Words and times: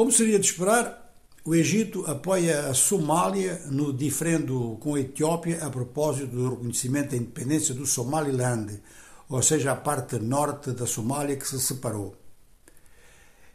Como 0.00 0.10
seria 0.10 0.38
de 0.38 0.46
esperar, 0.46 1.12
o 1.44 1.54
Egito 1.54 2.06
apoia 2.06 2.70
a 2.70 2.72
Somália 2.72 3.60
no 3.70 3.92
diferendo 3.92 4.78
com 4.80 4.94
a 4.94 5.00
Etiópia 5.00 5.62
a 5.62 5.68
propósito 5.68 6.28
do 6.28 6.48
reconhecimento 6.48 7.10
da 7.10 7.18
independência 7.18 7.74
do 7.74 7.84
Somaliland, 7.84 8.80
ou 9.28 9.42
seja, 9.42 9.72
a 9.72 9.76
parte 9.76 10.18
norte 10.18 10.70
da 10.70 10.86
Somália 10.86 11.36
que 11.36 11.46
se 11.46 11.60
separou. 11.60 12.16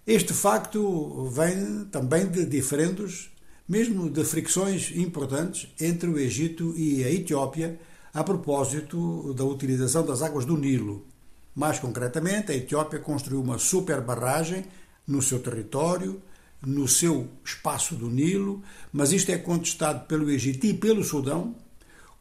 Este 0.06 0.34
facto 0.34 1.28
vem 1.32 1.86
também 1.86 2.28
de 2.28 2.46
diferendos, 2.46 3.32
mesmo 3.68 4.08
de 4.08 4.24
fricções 4.24 4.92
importantes 4.96 5.68
entre 5.82 6.08
o 6.08 6.20
Egito 6.20 6.76
e 6.78 7.04
a 7.04 7.12
Etiópia 7.12 7.80
a 8.14 8.24
propósito 8.24 9.34
da 9.34 9.44
utilização 9.44 10.06
das 10.06 10.22
águas 10.22 10.46
do 10.46 10.56
Nilo. 10.56 11.08
Mais 11.56 11.80
concretamente, 11.80 12.52
a 12.52 12.56
Etiópia 12.56 13.00
construiu 13.00 13.42
uma 13.42 13.58
super 13.58 14.00
barragem 14.00 14.64
no 15.08 15.24
seu 15.24 15.40
território, 15.40 16.22
no 16.66 16.88
seu 16.88 17.28
espaço 17.44 17.96
do 17.96 18.10
Nilo, 18.10 18.62
mas 18.92 19.12
isto 19.12 19.32
é 19.32 19.38
contestado 19.38 20.06
pelo 20.08 20.30
Egito 20.30 20.66
e 20.66 20.74
pelo 20.74 21.04
Sudão 21.04 21.56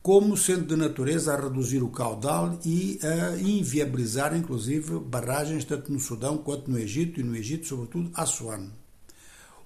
como 0.04 0.36
sendo 0.36 0.66
de 0.66 0.76
natureza 0.76 1.32
a 1.32 1.40
reduzir 1.40 1.82
o 1.82 1.88
caudal 1.88 2.58
e 2.62 2.98
a 3.02 3.40
inviabilizar, 3.40 4.36
inclusive, 4.36 4.98
barragens 4.98 5.64
tanto 5.64 5.90
no 5.90 5.98
Sudão 5.98 6.36
quanto 6.36 6.70
no 6.70 6.78
Egito, 6.78 7.20
e 7.20 7.22
no 7.22 7.34
Egito, 7.34 7.66
sobretudo, 7.66 8.10
Assuan. 8.12 8.68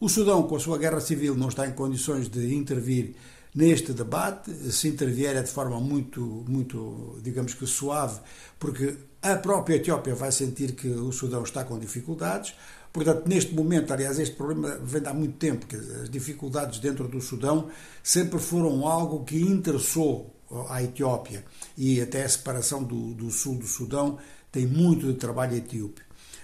O 0.01 0.09
Sudão, 0.09 0.45
com 0.45 0.55
a 0.55 0.61
sua 0.61 0.79
guerra 0.79 1.01
civil, 1.01 1.35
não 1.35 1.49
está 1.49 1.67
em 1.67 1.73
condições 1.73 2.29
de 2.29 2.55
intervir 2.55 3.15
neste 3.53 3.93
debate, 3.93 4.53
se 4.71 4.87
intervier 4.87 5.35
é 5.35 5.43
de 5.43 5.51
forma 5.51 5.81
muito, 5.81 6.45
muito, 6.49 7.19
digamos 7.21 7.53
que 7.55 7.67
suave, 7.67 8.21
porque 8.61 8.97
a 9.21 9.35
própria 9.35 9.75
Etiópia 9.75 10.15
vai 10.15 10.31
sentir 10.31 10.73
que 10.77 10.87
o 10.87 11.11
Sudão 11.11 11.43
está 11.43 11.65
com 11.65 11.77
dificuldades. 11.81 12.55
Portanto, 12.93 13.27
neste 13.27 13.53
momento, 13.53 13.93
aliás, 13.93 14.21
este 14.21 14.37
problema 14.37 14.79
vem 14.81 15.03
de 15.03 15.09
há 15.09 15.13
muito 15.13 15.37
tempo, 15.37 15.67
que 15.67 15.75
as 15.75 16.09
dificuldades 16.09 16.79
dentro 16.79 17.09
do 17.09 17.21
Sudão 17.21 17.69
sempre 18.01 18.39
foram 18.39 18.87
algo 18.87 19.25
que 19.25 19.41
interessou 19.41 20.33
à 20.69 20.81
Etiópia 20.81 21.45
e 21.77 22.01
até 22.01 22.23
a 22.23 22.29
separação 22.29 22.85
do, 22.85 23.15
do 23.15 23.33
sul 23.33 23.57
do 23.57 23.67
Sudão 23.67 24.17
tem 24.53 24.65
muito 24.65 25.09
de 25.09 25.15
trabalho 25.15 25.57
etíope. 25.57 26.03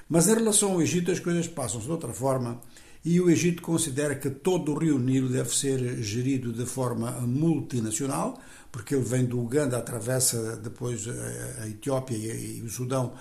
Mas 0.09 0.27
em 0.27 0.35
relação 0.35 0.73
ao 0.73 0.83
Egito, 0.83 1.13
as 1.13 1.21
coisas 1.21 1.47
passam-se 1.47 1.87
de 1.87 1.93
outra 1.93 2.13
forma 2.13 2.61
e 3.05 3.21
o 3.21 3.29
Egito 3.29 3.61
considera 3.61 4.15
que 4.15 4.31
todo 4.31 4.73
o 4.73 4.79
rio 4.79 4.99
Nilo 4.99 5.29
deve 5.29 5.55
ser 5.55 6.03
gerido 6.03 6.53
de 6.53 6.65
forma 6.65 7.11
multinacional, 7.21 8.41
porque 8.73 8.95
ele 8.95 9.05
vem 9.05 9.25
do 9.27 9.39
Uganda, 9.39 9.77
atravessa 9.77 10.57
depois 10.57 11.07
a 11.61 11.69
Etiópia 11.69 12.17
e 12.17 12.63
o 12.63 12.71
Sudão, 12.71 13.13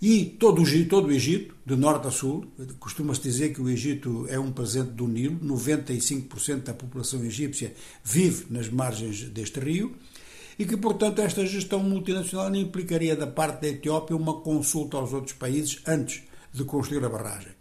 e 0.00 0.24
todo 0.24 0.62
o, 0.62 0.84
todo 0.86 1.08
o 1.08 1.12
Egito, 1.12 1.54
de 1.66 1.76
norte 1.76 2.06
a 2.06 2.10
sul, 2.10 2.46
costuma-se 2.78 3.20
dizer 3.20 3.52
que 3.52 3.60
o 3.60 3.68
Egito 3.68 4.26
é 4.28 4.38
um 4.38 4.52
presente 4.52 4.92
do 4.92 5.08
Nilo, 5.08 5.38
95% 5.40 6.62
da 6.62 6.72
população 6.72 7.22
egípcia 7.24 7.74
vive 8.04 8.46
nas 8.48 8.68
margens 8.70 9.24
deste 9.24 9.60
rio, 9.60 9.94
e 10.58 10.64
que, 10.64 10.76
portanto, 10.76 11.20
esta 11.20 11.44
gestão 11.44 11.80
multinacional 11.80 12.54
implicaria 12.54 13.14
da 13.14 13.26
parte 13.26 13.62
da 13.62 13.68
Etiópia 13.68 14.16
uma 14.16 14.40
consulta 14.40 14.96
aos 14.96 15.12
outros 15.12 15.34
países 15.34 15.80
antes 15.86 16.22
de 16.52 16.64
construir 16.64 17.04
a 17.04 17.08
barragem. 17.08 17.57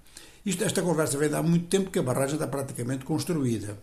Isto, 0.47 0.63
esta 0.63 0.81
conversa 0.81 1.17
vem 1.17 1.27
de 1.27 1.35
há 1.35 1.43
muito 1.43 1.67
tempo 1.67 1.91
que 1.91 1.99
a 1.99 2.01
barragem 2.01 2.35
está 2.35 2.47
praticamente 2.47 3.03
construída. 3.03 3.77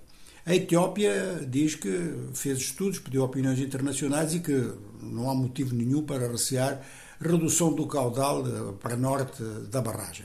A 0.46 0.54
Etiópia 0.54 1.46
diz 1.46 1.74
que 1.74 2.30
fez 2.32 2.56
estudos, 2.58 2.98
pediu 2.98 3.22
opiniões 3.22 3.58
internacionais 3.58 4.34
e 4.34 4.40
que 4.40 4.72
não 4.98 5.28
há 5.28 5.34
motivo 5.34 5.74
nenhum 5.74 6.02
para 6.02 6.26
recear 6.26 6.80
redução 7.20 7.70
do 7.70 7.86
caudal 7.86 8.42
para 8.80 8.96
norte 8.96 9.42
da 9.70 9.82
barragem. 9.82 10.24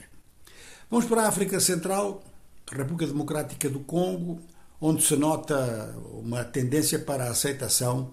Vamos 0.90 1.04
para 1.04 1.24
a 1.24 1.28
África 1.28 1.60
Central, 1.60 2.24
República 2.72 3.12
Democrática 3.12 3.68
do 3.68 3.80
Congo, 3.80 4.40
onde 4.80 5.02
se 5.02 5.16
nota 5.16 5.94
uma 6.10 6.42
tendência 6.42 7.00
para 7.00 7.24
a 7.24 7.32
aceitação 7.32 8.12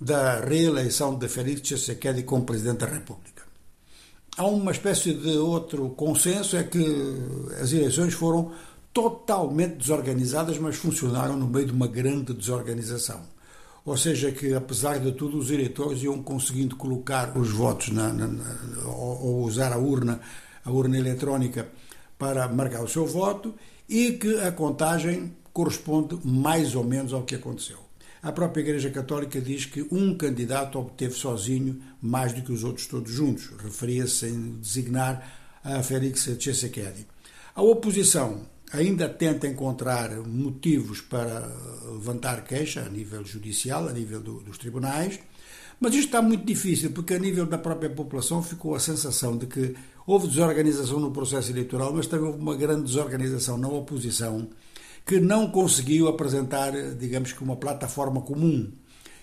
da 0.00 0.40
reeleição 0.40 1.18
de 1.18 1.28
Félix 1.28 1.60
Tshisekedi 1.60 2.22
como 2.22 2.46
Presidente 2.46 2.78
da 2.78 2.86
República 2.86 3.47
há 4.38 4.46
uma 4.46 4.70
espécie 4.70 5.12
de 5.12 5.36
outro 5.36 5.90
consenso, 5.90 6.56
é 6.56 6.62
que 6.62 6.78
as 7.60 7.72
eleições 7.72 8.14
foram 8.14 8.52
totalmente 8.94 9.74
desorganizadas, 9.74 10.58
mas 10.58 10.76
funcionaram 10.76 11.36
no 11.36 11.46
meio 11.46 11.66
de 11.66 11.72
uma 11.72 11.88
grande 11.88 12.32
desorganização. 12.32 13.20
Ou 13.84 13.96
seja, 13.96 14.30
que 14.30 14.54
apesar 14.54 14.98
de 14.98 15.12
tudo, 15.12 15.38
os 15.38 15.50
eleitores 15.50 16.02
iam 16.02 16.22
conseguindo 16.22 16.76
colocar 16.76 17.36
os 17.36 17.50
votos 17.50 17.88
na, 17.88 18.12
na, 18.12 18.26
na, 18.28 18.86
ou, 18.86 19.42
usar 19.42 19.72
a 19.72 19.78
urna, 19.78 20.20
a 20.64 20.70
urna 20.70 20.98
eletrónica 20.98 21.68
para 22.16 22.48
marcar 22.48 22.82
o 22.82 22.88
seu 22.88 23.06
voto 23.06 23.54
e 23.88 24.12
que 24.12 24.40
a 24.40 24.52
contagem 24.52 25.34
corresponde 25.52 26.18
mais 26.24 26.74
ou 26.74 26.84
menos 26.84 27.12
ao 27.12 27.22
que 27.22 27.34
aconteceu. 27.34 27.87
A 28.22 28.32
própria 28.32 28.62
Igreja 28.62 28.90
Católica 28.90 29.40
diz 29.40 29.64
que 29.64 29.86
um 29.92 30.16
candidato 30.16 30.78
obteve 30.78 31.14
sozinho 31.14 31.80
mais 32.02 32.32
do 32.32 32.42
que 32.42 32.52
os 32.52 32.64
outros 32.64 32.86
todos 32.86 33.12
juntos. 33.12 33.50
Referia-se 33.62 34.26
em 34.26 34.58
designar 34.60 35.60
a 35.62 35.82
Félix 35.82 36.24
Tshisekedi. 36.36 37.06
A 37.54 37.62
oposição 37.62 38.42
ainda 38.72 39.08
tenta 39.08 39.46
encontrar 39.46 40.10
motivos 40.26 41.00
para 41.00 41.48
levantar 41.92 42.44
queixa 42.44 42.82
a 42.82 42.88
nível 42.88 43.24
judicial, 43.24 43.88
a 43.88 43.92
nível 43.92 44.20
do, 44.20 44.40
dos 44.40 44.58
tribunais, 44.58 45.18
mas 45.80 45.94
isto 45.94 46.06
está 46.06 46.20
muito 46.20 46.44
difícil, 46.44 46.90
porque 46.90 47.14
a 47.14 47.18
nível 47.18 47.46
da 47.46 47.56
própria 47.56 47.88
população 47.88 48.42
ficou 48.42 48.74
a 48.74 48.80
sensação 48.80 49.36
de 49.36 49.46
que 49.46 49.74
houve 50.06 50.26
desorganização 50.26 50.98
no 50.98 51.12
processo 51.12 51.50
eleitoral, 51.50 51.92
mas 51.94 52.06
também 52.06 52.26
houve 52.26 52.40
uma 52.40 52.56
grande 52.56 52.82
desorganização 52.82 53.56
na 53.56 53.68
oposição 53.68 54.48
que 55.08 55.18
não 55.18 55.50
conseguiu 55.50 56.06
apresentar, 56.06 56.70
digamos 56.98 57.32
que, 57.32 57.42
uma 57.42 57.56
plataforma 57.56 58.20
comum. 58.20 58.70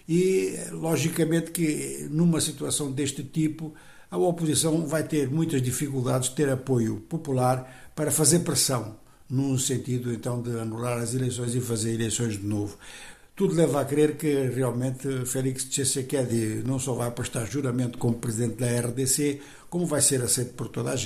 E, 0.09 0.57
logicamente, 0.71 1.51
que 1.51 2.07
numa 2.09 2.41
situação 2.41 2.91
deste 2.91 3.23
tipo, 3.23 3.71
a 4.09 4.17
oposição 4.17 4.87
vai 4.87 5.03
ter 5.03 5.29
muitas 5.29 5.61
dificuldades 5.61 6.29
de 6.29 6.35
ter 6.37 6.49
apoio 6.49 7.01
popular 7.07 7.91
para 7.95 8.09
fazer 8.09 8.39
pressão, 8.39 8.95
no 9.29 9.59
sentido, 9.59 10.11
então, 10.11 10.41
de 10.41 10.57
anular 10.57 10.97
as 10.97 11.13
eleições 11.13 11.53
e 11.53 11.61
fazer 11.61 11.93
eleições 11.93 12.33
de 12.33 12.45
novo. 12.47 12.79
Tudo 13.35 13.53
leva 13.53 13.81
a 13.81 13.85
crer 13.85 14.17
que 14.17 14.47
realmente 14.47 15.23
Félix 15.27 15.65
Tshisekedi 15.65 16.63
não 16.65 16.79
só 16.79 16.95
vai 16.95 17.11
prestar 17.11 17.45
juramento 17.45 17.99
como 17.99 18.15
presidente 18.15 18.55
da 18.55 18.87
RDC, 18.87 19.39
como 19.69 19.85
vai 19.85 20.01
ser 20.01 20.23
aceito 20.23 20.55
por 20.55 20.67
toda 20.67 20.89
a 20.89 20.95
gente. 20.95 21.03